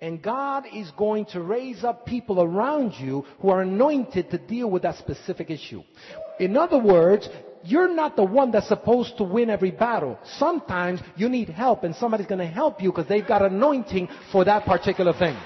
[0.00, 4.68] and God is going to raise up people around you who are anointed to deal
[4.68, 5.82] with that specific issue.
[6.40, 7.28] In other words,
[7.62, 10.18] you're not the one that's supposed to win every battle.
[10.38, 14.44] Sometimes you need help and somebody's going to help you because they've got anointing for
[14.44, 15.36] that particular thing.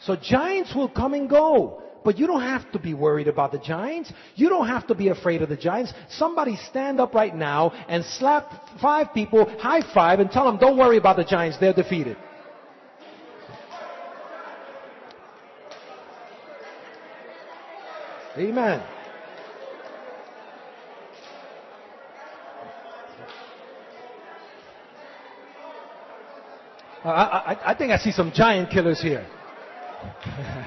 [0.00, 1.80] So giants will come and go.
[2.04, 4.12] But you don't have to be worried about the Giants.
[4.34, 5.94] You don't have to be afraid of the Giants.
[6.10, 10.76] Somebody stand up right now and slap five people, high five, and tell them, don't
[10.76, 11.56] worry about the Giants.
[11.58, 12.18] They're defeated.
[18.36, 18.82] Amen.
[27.04, 29.26] I, I, I think I see some giant killers here.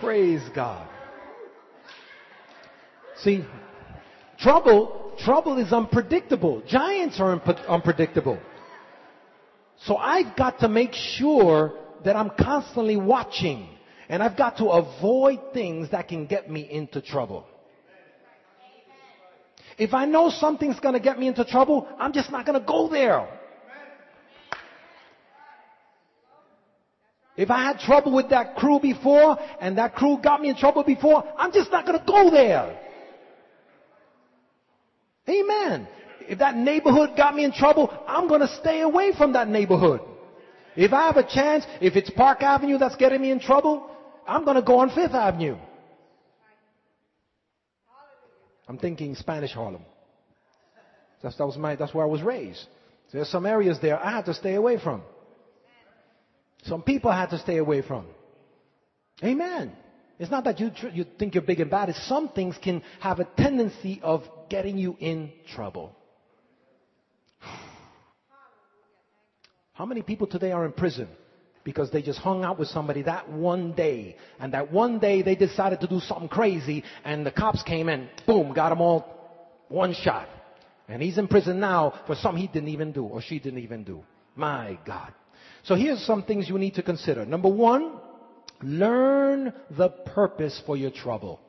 [0.00, 0.88] Praise God.
[3.18, 3.44] See,
[4.38, 6.62] trouble, trouble is unpredictable.
[6.66, 8.38] Giants are unpredictable.
[9.84, 13.68] So I've got to make sure that I'm constantly watching.
[14.08, 17.46] And I've got to avoid things that can get me into trouble.
[19.78, 23.26] If I know something's gonna get me into trouble, I'm just not gonna go there.
[27.36, 30.84] If I had trouble with that crew before and that crew got me in trouble
[30.84, 32.78] before, I'm just not gonna go there.
[35.28, 35.88] Amen.
[36.28, 40.00] If that neighborhood got me in trouble, I'm gonna stay away from that neighborhood.
[40.76, 43.88] If I have a chance, if it's Park Avenue that's getting me in trouble,
[44.26, 45.56] I'm gonna go on Fifth Avenue.
[48.68, 49.84] I'm thinking Spanish Harlem.
[51.22, 52.66] That's, that was my, that's where I was raised.
[53.12, 55.02] There's some areas there I had to stay away from.
[56.62, 58.06] Some people had to stay away from.
[59.22, 59.72] Amen.
[60.18, 61.88] It's not that you, tr- you think you're big and bad.
[61.88, 65.96] It's some things can have a tendency of getting you in trouble.
[69.72, 71.08] How many people today are in prison
[71.64, 75.34] because they just hung out with somebody that one day and that one day they
[75.34, 79.06] decided to do something crazy and the cops came and boom, got them all
[79.68, 80.28] one shot.
[80.88, 83.84] And he's in prison now for something he didn't even do or she didn't even
[83.84, 84.02] do.
[84.36, 85.14] My God.
[85.64, 87.24] So here's some things you need to consider.
[87.24, 87.92] Number one,
[88.62, 91.40] learn the purpose for your trouble.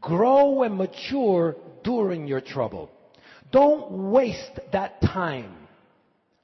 [0.00, 2.90] Grow and mature during your trouble.
[3.52, 5.54] Don't waste that time.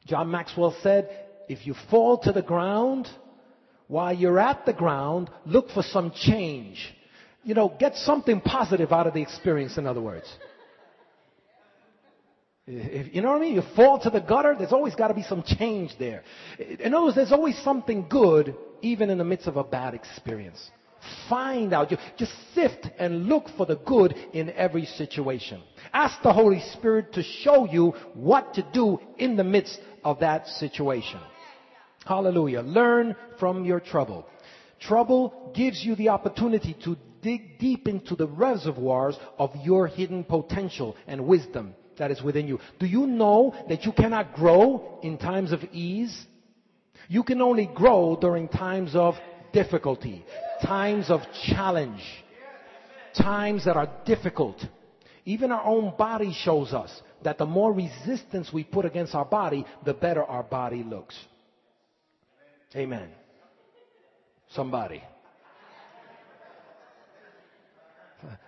[0.06, 1.08] John Maxwell said,
[1.48, 3.08] if you fall to the ground,
[3.88, 6.94] while you're at the ground, look for some change.
[7.44, 10.26] You know, get something positive out of the experience, in other words.
[12.74, 13.54] If, you know what I mean?
[13.54, 16.22] You fall to the gutter, there's always got to be some change there.
[16.58, 20.70] In other words, there's always something good, even in the midst of a bad experience.
[21.28, 21.92] Find out.
[22.16, 25.62] Just sift and look for the good in every situation.
[25.92, 30.46] Ask the Holy Spirit to show you what to do in the midst of that
[30.46, 31.20] situation.
[32.06, 32.60] Hallelujah.
[32.60, 34.26] Learn from your trouble.
[34.80, 40.96] Trouble gives you the opportunity to dig deep into the reservoirs of your hidden potential
[41.06, 42.58] and wisdom that is within you.
[42.78, 46.26] Do you know that you cannot grow in times of ease?
[47.08, 49.14] You can only grow during times of
[49.52, 50.24] difficulty,
[50.62, 52.02] times of challenge,
[53.14, 54.64] times that are difficult.
[55.24, 56.90] Even our own body shows us
[57.22, 61.16] that the more resistance we put against our body, the better our body looks.
[62.74, 63.10] Amen.
[64.54, 65.02] Somebody.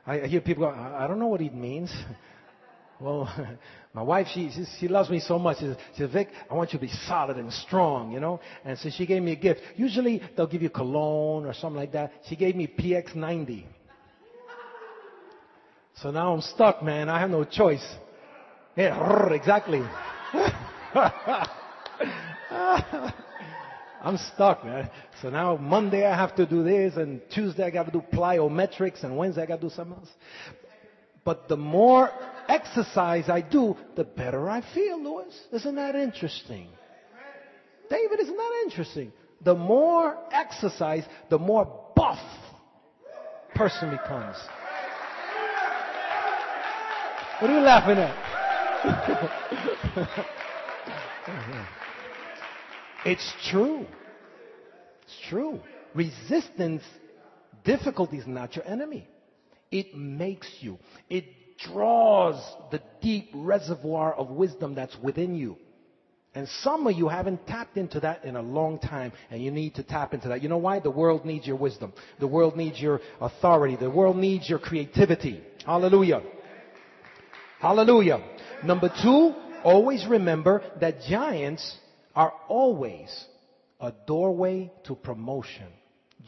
[0.07, 1.93] I hear people go, I don't know what it means.
[3.01, 3.29] Well,
[3.95, 5.59] my wife, she, she, she loves me so much.
[5.59, 8.41] She says, she says, Vic, I want you to be solid and strong, you know?
[8.65, 9.61] And so she gave me a gift.
[9.77, 12.13] Usually they'll give you cologne or something like that.
[12.29, 13.65] She gave me PX90.
[15.97, 17.09] So now I'm stuck, man.
[17.09, 17.85] I have no choice.
[18.77, 19.83] Yeah, exactly.
[24.03, 24.91] I'm stuck, man.
[25.23, 29.05] So now Monday I have to do this, and Tuesday I got to do plyometrics,
[29.05, 30.11] and Wednesday I got to do something else.
[31.25, 32.11] But the more
[32.49, 35.35] exercise I do, the better I feel, Louis.
[35.53, 36.69] Isn't that interesting?
[37.89, 39.13] David, isn't that interesting?
[39.43, 42.19] The more exercise, the more buff
[43.55, 44.37] person becomes.
[47.41, 48.15] What are you laughing at?
[53.07, 53.87] it's true.
[55.05, 55.61] It's true.
[55.95, 56.83] Resistance,
[57.65, 59.09] difficulty is not your enemy.
[59.75, 60.79] It makes you.
[61.11, 61.25] It
[61.59, 65.57] draws the deep reservoir of wisdom that's within you.
[66.33, 69.75] And some of you haven't tapped into that in a long time, and you need
[69.75, 70.45] to tap into that.
[70.45, 70.79] You know why?
[70.79, 71.93] The world needs your wisdom.
[72.21, 73.75] The world needs your authority.
[73.75, 75.43] The world needs your creativity.
[75.67, 76.23] Hallelujah.
[77.59, 78.23] Hallelujah.
[78.63, 79.35] Number two,
[79.65, 81.79] always remember that giants
[82.15, 83.25] are always
[83.81, 85.67] a doorway to promotion.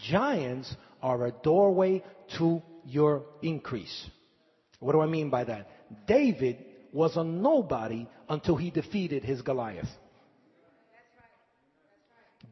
[0.03, 2.03] Giants are a doorway
[2.39, 4.09] to your increase.
[4.81, 5.69] What do I mean by that?
[6.07, 9.89] David was a nobody until he defeated his Goliath.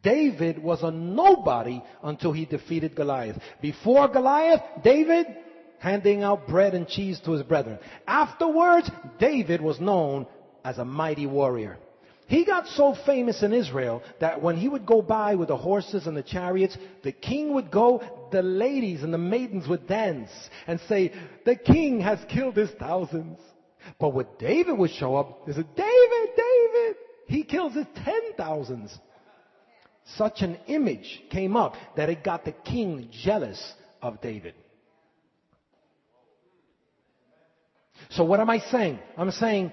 [0.03, 3.41] David was a nobody until he defeated Goliath.
[3.63, 5.27] Before Goliath, David
[5.79, 7.79] handing out bread and cheese to his brethren.
[8.07, 10.27] Afterwards, David was known
[10.63, 11.79] as a mighty warrior.
[12.27, 16.07] He got so famous in Israel that when he would go by with the horses
[16.07, 18.03] and the chariots, the king would go,
[18.33, 20.31] the ladies and the maidens would dance
[20.67, 21.13] and say,
[21.45, 23.39] the king has killed his thousands.
[24.01, 26.97] But when David would show up, they said, David, David,
[27.27, 28.97] he kills his ten thousands.
[30.17, 34.55] Such an image came up that it got the king jealous of David.
[38.11, 38.99] So what am I saying?
[39.17, 39.73] I'm saying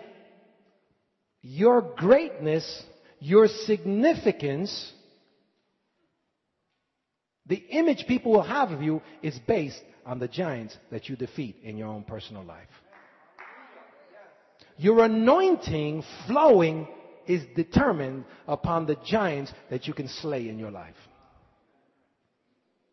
[1.42, 2.84] your greatness,
[3.20, 4.94] your significance
[7.52, 11.58] The image people will have of you is based on the giants that you defeat
[11.64, 12.70] in your own personal life.
[14.78, 16.88] Your anointing flowing
[17.28, 20.96] is determined upon the giants that you can slay in your life.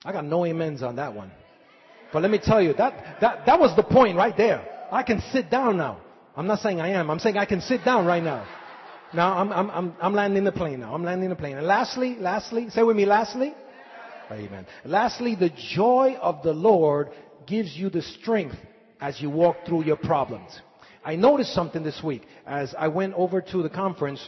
[0.04, 1.30] I got no amens on that one.
[2.12, 4.66] But let me tell you, that, that, that was the point right there.
[4.90, 6.00] I can sit down now.
[6.38, 7.10] I'm not saying I am.
[7.10, 8.46] I'm saying I can sit down right now.
[9.12, 10.94] Now I'm, I'm, I'm, I'm landing the plane now.
[10.94, 11.56] I'm landing the plane.
[11.56, 13.52] And lastly, lastly, say with me, lastly.
[14.30, 14.64] Amen.
[14.84, 17.08] Lastly, the joy of the Lord
[17.44, 18.54] gives you the strength
[19.00, 20.60] as you walk through your problems.
[21.04, 24.24] I noticed something this week as I went over to the conference.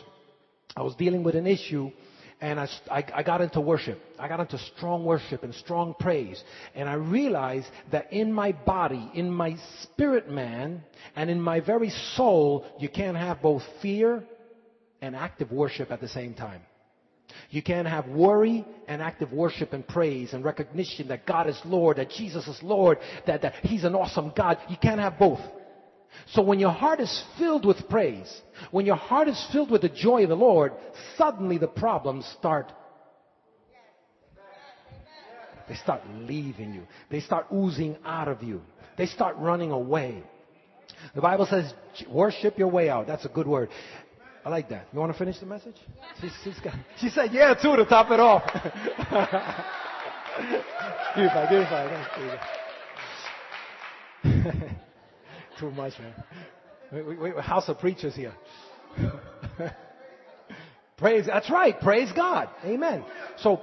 [0.77, 1.93] I was dealing with an issue
[2.41, 4.01] and I, I, I, got into worship.
[4.19, 6.43] I got into strong worship and strong praise.
[6.75, 10.83] And I realized that in my body, in my spirit man,
[11.17, 14.25] and in my very soul, you can't have both fear
[15.03, 16.63] and active worship at the same time.
[17.51, 21.99] You can't have worry and active worship and praise and recognition that God is Lord,
[21.99, 24.59] that Jesus is Lord, that, that He's an awesome God.
[24.69, 25.41] You can't have both.
[26.33, 28.31] So when your heart is filled with praise,
[28.71, 30.73] when your heart is filled with the joy of the Lord,
[31.17, 32.73] suddenly the problems start.
[35.69, 36.83] They start leaving you.
[37.11, 38.61] They start oozing out of you.
[38.97, 40.23] They start running away.
[41.15, 41.73] The Bible says,
[42.09, 43.07] worship your way out.
[43.07, 43.71] That's a good word.
[44.45, 44.89] I like that.
[44.93, 45.77] You want to finish the message?
[46.21, 48.43] She's, she's got, she said, yeah, too, to top it off.
[51.15, 51.69] give it five, give it
[54.25, 54.77] five.
[55.61, 56.15] Too much, man.
[56.91, 58.33] We, we, we, house of preachers here.
[60.97, 61.79] praise, that's right.
[61.81, 62.49] Praise God.
[62.65, 63.05] Amen.
[63.39, 63.61] So,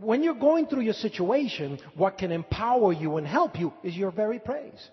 [0.00, 4.10] when you're going through your situation, what can empower you and help you is your
[4.10, 4.88] very praise.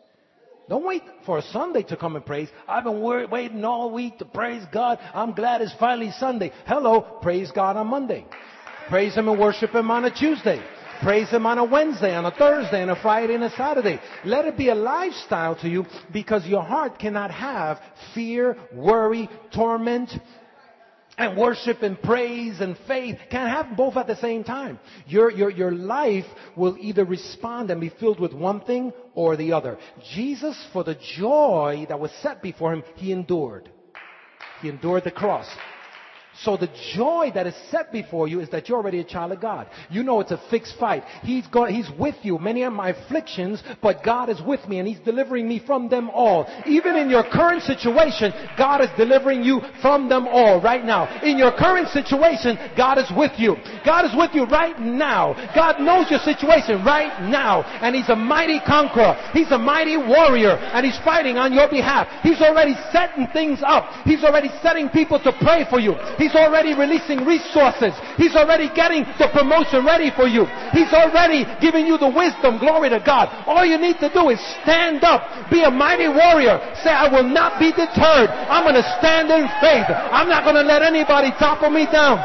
[0.68, 2.50] Don't wait for a Sunday to come and praise.
[2.68, 5.00] I've been waiting all week to praise God.
[5.14, 6.52] I'm glad it's finally Sunday.
[6.66, 8.26] Hello, praise God on Monday.
[8.90, 10.62] Praise Him and worship Him on a Tuesday.
[11.02, 14.00] Praise Him on a Wednesday, on a Thursday, on a Friday, and a Saturday.
[14.26, 17.80] Let it be a lifestyle to you because your heart cannot have
[18.14, 20.12] fear, worry, torment,
[21.18, 24.80] and worship and praise and faith can't have both at the same time.
[25.08, 26.26] Your, your, your life
[26.56, 29.78] will either respond and be filled with one thing or the other.
[30.16, 33.70] Jesus, for the joy that was set before him, he endured.
[34.62, 35.48] He endured the cross.
[36.42, 39.40] So the joy that is set before you is that you're already a child of
[39.40, 39.68] God.
[39.90, 41.04] You know it's a fixed fight.
[41.22, 42.40] He's going, He's with you.
[42.40, 46.10] Many are my afflictions, but God is with me and He's delivering me from them
[46.10, 46.50] all.
[46.66, 51.22] Even in your current situation, God is delivering you from them all right now.
[51.22, 53.56] In your current situation, God is with you.
[53.86, 55.34] God is with you right now.
[55.54, 57.62] God knows your situation right now.
[57.62, 59.16] And He's a mighty conqueror.
[59.34, 62.08] He's a mighty warrior and He's fighting on your behalf.
[62.24, 63.86] He's already setting things up.
[64.04, 65.94] He's already setting people to pray for you.
[66.24, 67.92] He's already releasing resources.
[68.16, 70.48] He's already getting the promotion ready for you.
[70.72, 72.64] He's already giving you the wisdom.
[72.64, 73.28] Glory to God.
[73.44, 75.52] All you need to do is stand up.
[75.52, 76.64] Be a mighty warrior.
[76.80, 78.32] Say, I will not be deterred.
[78.48, 79.84] I'm going to stand in faith.
[79.92, 82.24] I'm not going to let anybody topple me down.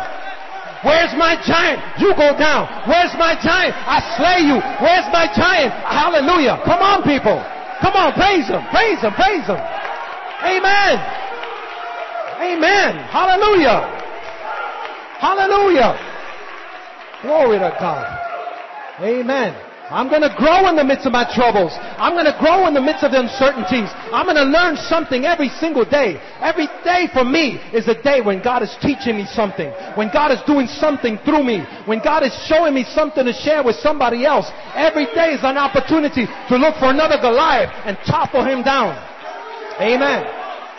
[0.86, 1.82] Where's my giant?
[1.98, 2.70] You go down.
[2.86, 3.74] Where's my giant?
[3.74, 4.62] I slay you.
[4.78, 5.74] Where's my giant?
[5.74, 6.62] Hallelujah.
[6.62, 7.42] Come on, people.
[7.82, 8.62] Come on, praise him.
[8.70, 9.10] Praise him.
[9.18, 9.58] Praise him.
[9.58, 11.27] Amen.
[12.38, 12.96] Amen.
[13.10, 13.82] Hallelujah.
[15.18, 15.98] Hallelujah.
[17.22, 18.06] Glory to God.
[19.02, 19.68] Amen.
[19.90, 21.72] I'm going to grow in the midst of my troubles.
[21.96, 23.88] I'm going to grow in the midst of the uncertainties.
[24.12, 26.20] I'm going to learn something every single day.
[26.44, 29.72] Every day for me is a day when God is teaching me something.
[29.96, 31.64] When God is doing something through me.
[31.86, 34.46] When God is showing me something to share with somebody else.
[34.76, 38.92] Every day is an opportunity to look for another Goliath and topple him down.
[39.80, 40.22] Amen.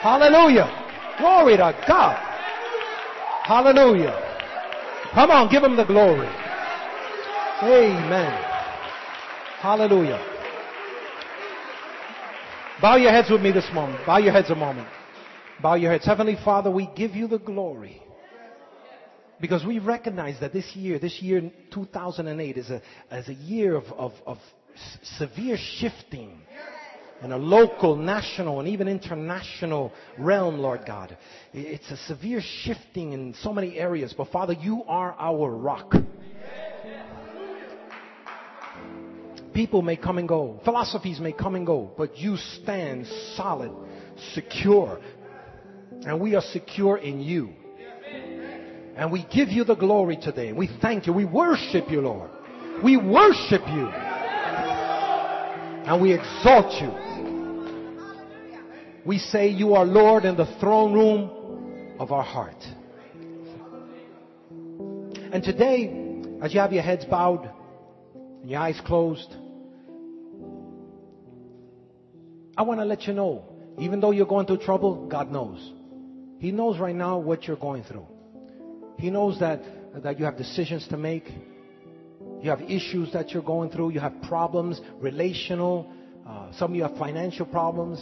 [0.05, 0.78] Hallelujah.
[1.19, 2.15] Glory to God.
[3.43, 4.15] Hallelujah.
[5.13, 6.29] Come on, give him the glory.
[7.61, 8.41] Amen.
[9.59, 10.25] Hallelujah.
[12.81, 14.05] Bow your heads with me this moment.
[14.05, 14.87] Bow your heads a moment.
[15.61, 16.05] Bow your heads.
[16.05, 18.01] Heavenly Father, we give you the glory.
[19.41, 23.85] Because we recognize that this year, this year 2008 is a, is a year of,
[23.97, 24.37] of, of
[25.17, 26.39] severe shifting
[27.21, 31.17] in a local, national, and even international realm, Lord God.
[31.53, 35.93] It's a severe shifting in so many areas, but Father, you are our rock.
[39.53, 43.05] People may come and go, philosophies may come and go, but you stand
[43.35, 43.71] solid,
[44.33, 45.01] secure,
[46.05, 47.49] and we are secure in you.
[48.95, 50.51] And we give you the glory today.
[50.51, 51.13] We thank you.
[51.13, 52.29] We worship you, Lord.
[52.83, 54.08] We worship you.
[55.89, 56.91] And we exalt you.
[59.03, 62.63] We say you are Lord in the throne room of our heart.
[65.33, 65.87] And today,
[66.43, 67.49] as you have your heads bowed
[68.13, 69.35] and your eyes closed,
[72.55, 73.45] I want to let you know,
[73.79, 75.73] even though you're going through trouble, God knows.
[76.37, 78.05] He knows right now what you're going through.
[78.99, 79.63] He knows that,
[80.03, 81.27] that you have decisions to make.
[82.41, 83.89] You have issues that you're going through.
[83.89, 85.91] You have problems, relational.
[86.27, 87.99] Uh, some of you have financial problems.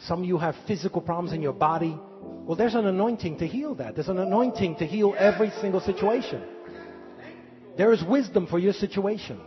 [0.00, 1.98] Some of you have physical problems in your body.
[2.20, 3.94] Well, there's an anointing to heal that.
[3.94, 6.42] There's an anointing to heal every single situation.
[7.76, 9.40] There is wisdom for your situation.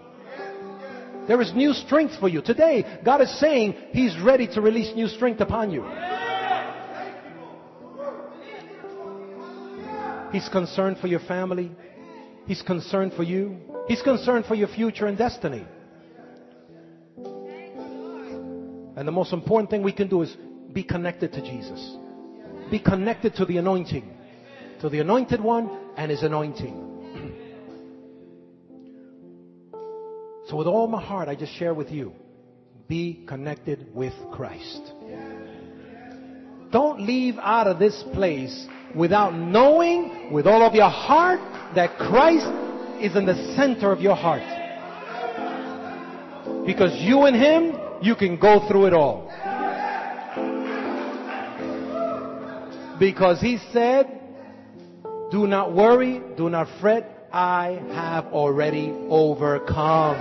[1.28, 2.42] There is new strength for you.
[2.42, 5.84] Today, God is saying He's ready to release new strength upon you.
[10.32, 11.72] He's concerned for your family.
[12.50, 13.58] He's concerned for you.
[13.88, 15.64] He's concerned for your future and destiny.
[18.96, 20.36] And the most important thing we can do is
[20.74, 21.96] be connected to Jesus.
[22.72, 24.12] Be connected to the anointing,
[24.82, 26.88] to the anointed one and his anointing.
[30.48, 32.12] So, with all my heart, I just share with you
[32.88, 34.82] be connected with Christ.
[36.72, 41.40] Don't leave out of this place without knowing with all of your heart
[41.76, 42.48] that Christ
[43.02, 44.44] is in the center of your heart.
[46.66, 49.28] Because you and Him, you can go through it all.
[53.00, 54.20] Because He said,
[55.32, 60.18] do not worry, do not fret, I have already overcome.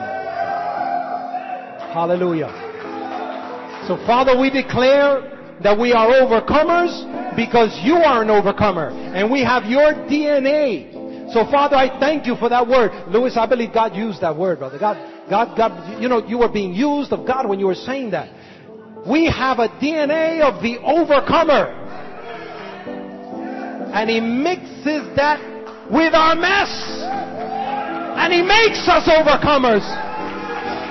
[1.92, 2.52] Hallelujah.
[3.88, 9.44] So Father, we declare that we are overcomers because you are an overcomer and we
[9.44, 11.32] have your DNA.
[11.32, 12.90] So Father, I thank you for that word.
[13.14, 14.76] Lewis, I believe God used that word, brother.
[14.76, 14.98] God,
[15.30, 18.34] God, God, you know, you were being used of God when you were saying that.
[19.06, 21.78] We have a DNA of the overcomer.
[23.94, 25.38] And he mixes that
[25.92, 26.74] with our mess.
[28.18, 29.86] And He makes us overcomers.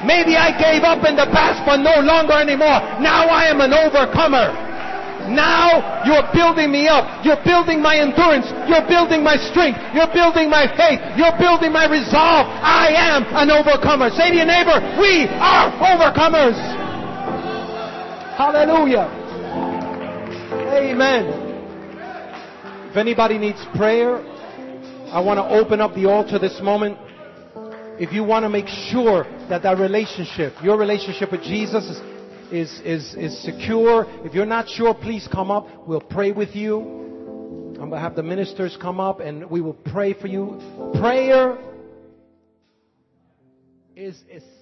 [0.07, 2.79] Maybe I gave up in the past, but no longer anymore.
[3.03, 4.66] Now I am an overcomer.
[5.27, 7.25] Now you're building me up.
[7.25, 8.47] You're building my endurance.
[8.67, 9.79] You're building my strength.
[9.93, 10.99] You're building my faith.
[11.19, 12.47] You're building my resolve.
[12.47, 14.09] I am an overcomer.
[14.11, 16.57] Say to your neighbor, we are overcomers.
[18.37, 19.09] Hallelujah.
[20.71, 21.47] Amen.
[22.89, 24.17] If anybody needs prayer,
[25.11, 26.97] I want to open up the altar this moment.
[27.99, 31.97] If you want to make sure that that relationship, your relationship with Jesus is,
[32.51, 35.87] is, is, is secure, if you're not sure, please come up.
[35.87, 36.81] We'll pray with you.
[37.79, 40.59] I'm going to have the ministers come up and we will pray for you.
[40.99, 41.57] Prayer
[43.95, 44.56] is essential.